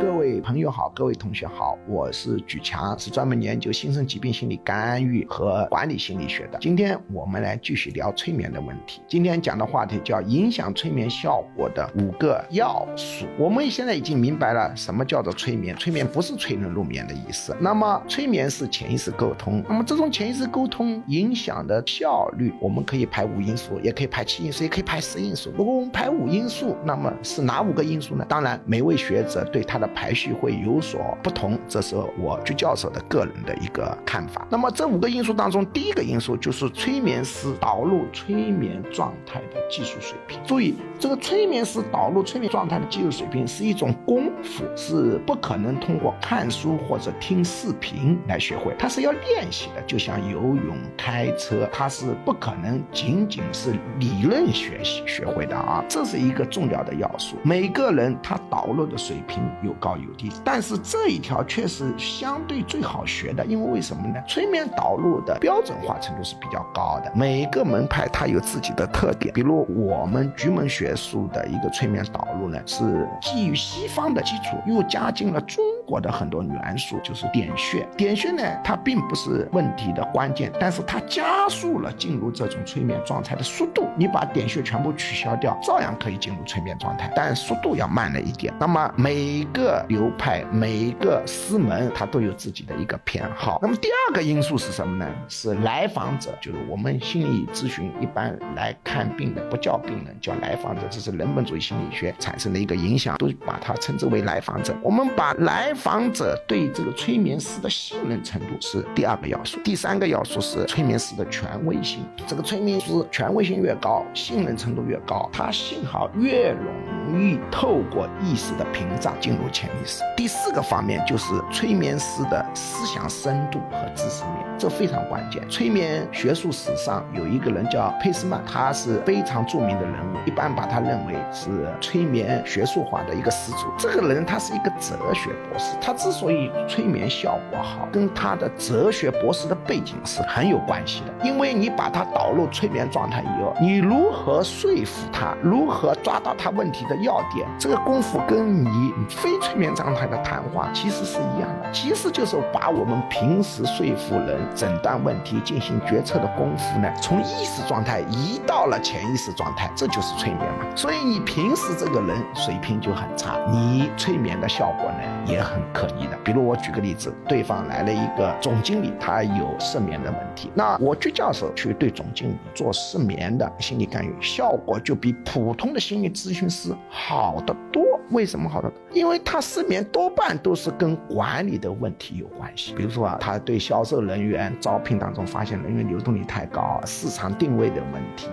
[0.00, 6.58] 各位朋友好，各位同学好，我是举强，是专门研究新生疾病心理干预和管理心理学的。
[6.58, 9.02] 今天我们来继续聊催眠的问题。
[9.06, 13.26] 今天讲的话题叫影响催眠效果的五个要素。
[13.38, 17.54] 我们现在已经明白了什么叫做催眠，催眠不是催人入眠的意思。
[17.60, 25.52] 那么催眠是潜意识沟通，那么这种潜意识沟通影响的效率，我们可以排五因素，也可以排七因素，也可以排十因素。
[25.58, 28.24] 如果我们排五因素，那么是哪五个因素呢？
[28.26, 34.46] 当然，每位学者对他的排序会有所不同，这是我居教授的个人的一个看法。
[34.50, 40.40] 那么这五个因素当中，第一个因素就是催眠师导入催眠状态的技术水平。
[40.44, 49.82] 注意，这个催眠师导入催眠状态的技术水平是一种功夫，是不可能通过看书或者听视频来学会，它是要练习的。
[49.82, 57.36] 就像游泳、开车，它是不可能仅仅是理论学习学会的啊，这是一个重要的要素。
[57.42, 64.22] 每个人他导入的水平有高有低，但是这一条却是相对最好学的，因为为什么呢？
[64.28, 69.32] 催眠导入的标准化程度是比较高的，每个门派它有自己的特点。
[69.34, 77.84] 比如我们局门学术的一个催眠导入呢，是基于西方的基础，又加进了中国的很多元素，就是点穴。
[77.96, 83.88] 点穴呢，它并不是问题的关键，但是它加速了进入这种催眠状态的速度。
[83.96, 88.54] 你把点穴全部取消掉，照样可以进入催眠状态，但速度要慢了一点。
[88.60, 93.58] 那么每个流派、每一个师门，它都有自己的一个偏好。
[93.60, 95.10] 那么第二个因素是什么呢？
[95.28, 104.72] 是来访者，就是我们心理咨询一般来看病的，不叫病人，叫来访者，这是人本主义心理学产生的一个影响，都把它称之为来访者。
[104.82, 112.06] 我们把来访者对这个催眠师的信任程度是第二个要素，第三个要素是催眠师的权威性。
[112.26, 120.02] 这个催眠师权威性越高，信任程度越高，他信号越容易透过意识的屏障进入潜意识。
[120.14, 125.42] 第四个方面就是催眠师的思想深度和知识面，这非常关键。
[125.48, 133.66] 催眠学术史上有一个人叫佩斯曼，他是非常著名的人物，一般把他认为是催眠学术化的一个始祖。
[133.78, 141.26] 这个人他是一个哲学博士，他之所以催眠效果好，跟他的哲学博士的背景是很有关系的。
[141.26, 160.66] 因为你把他导入催眠状态以后，你如何说服他，如何抓到他问题的要点，这个功夫跟你非催眠状态的谈话其实是一样的，其实就是把我们平时说服人、诊断问题、进行决策的功夫呢，从意识状态移到了潜意识状态，这就是催眠嘛。
[160.76, 166.18] 所以你平时这个人水平就很差，你催眠的效果呢也很可疑的。
[166.24, 177.82] 比如我举个例子，对方来了一个总经理，他有失眠的问题，那我居教授去对总经理做失眠的心理干预，效果就比普通的心理咨询师好得多。
[178.10, 178.78] 为什么好得多？
[178.92, 182.74] 因为他失眠多半都是跟管理的问题有关系。
[182.74, 188.26] 比如说啊，他对销售人员招聘当中发现人员流动率太高，市场定位的问题，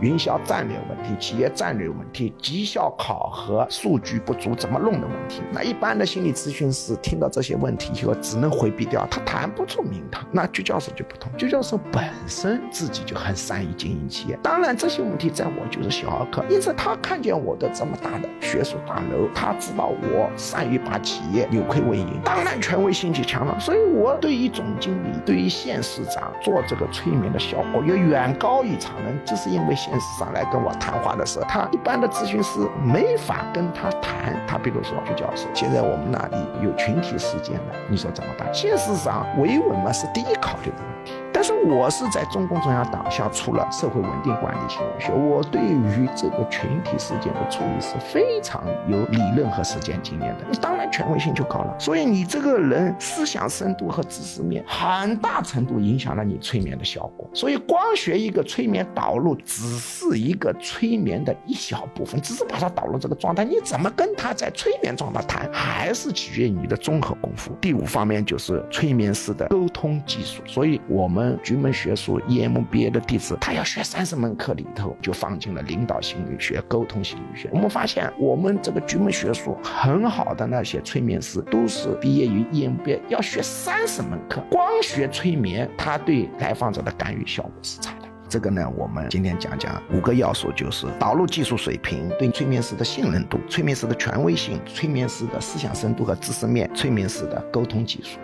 [0.00, 5.42] 营销战略问题，企业战略问题，绩效考核数据不足，怎么弄的问题。
[5.52, 10.24] 那一般的心理咨询师听到这些问题以后，只能回避掉，他谈不出名堂。
[10.32, 23.58] 那居教授就不同，居教授本身自己就很善于经营企业，当然这些问题在我就是小儿科，因此他看见我的这么大的学术大楼，他知道我善于把企业扭亏为盈，当然权威性就强了。
[23.58, 29.18] 所以我对于总经理、对于县市长做这个催眠的效果，要远高于常人。
[29.24, 34.34] 就是因为县市长来跟我谈话的时候，他一般的咨询师没法跟他谈。
[34.46, 38.52] 他比如说，居教授，现在我们呢哪里有群体事件了，你说怎么办？
[38.52, 41.12] 现实上维稳嘛是第一考虑的问题。
[41.40, 51.72] 但是我是在中共中央党校出了社会稳定管理心理学，我对于这个群体事件的处理是非常有理论和实践经验的，你当然权威性就高了。
[51.78, 57.30] 所以你这个人思想深度和知识面，很大程度影响了你催眠的效果。
[57.32, 67.52] 所以光学一个催眠导入，只是一个催眠的一小部分，只是把它导入这个状态，你怎么跟他在催眠状态谈，还是取决于你的综合功夫。
[67.60, 71.27] 第五方面就是催眠师的沟通技术，所以我们。
[71.42, 77.48] 局门学术 EMBA 的弟子，他要学三十门课里头，就放进了领导心理学、沟通心理学。
[77.52, 88.08] 我们发现，我们这个局门学术很好的那些催眠师，都是毕业于 EMBA，要学三十门课，光学催眠，他对来访者的干预效果是差的。
[88.30, 98.18] 这个呢，我们今天讲讲五个要素，就是导入技术水平、对催眠师的信任度、催眠师的权威性、催眠师的思想深度和知识面、催眠师的沟通技术。